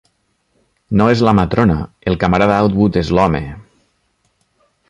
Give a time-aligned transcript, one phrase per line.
[1.01, 1.77] No és la matrona:
[2.13, 3.43] el camarada Outwood és l'home.